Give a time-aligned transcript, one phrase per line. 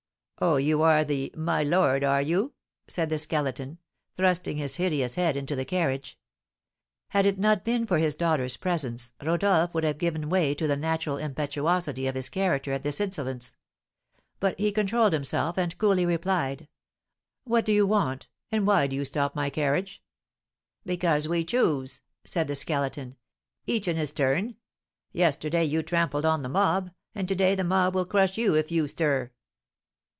[0.43, 2.53] "Oh, you are the 'my lord,' are you?"
[2.87, 3.77] said the Skeleton,
[4.17, 6.17] thrusting his hideous head into the carriage.
[7.09, 10.75] Had it not been for his daughter's presence, Rodolph would have given way to the
[10.75, 13.55] natural impetuosity of his character at this insolence;
[14.39, 16.67] but he controlled himself, and coolly replied:
[17.43, 20.01] "What do you want, and why do you stop my carriage?"
[20.83, 23.15] "Because we choose," said the Skeleton.
[23.67, 24.55] "Each in his turn.
[25.11, 28.71] Yesterday you trampled on the mob, and to day the mob will crush you if
[28.71, 29.29] you stir."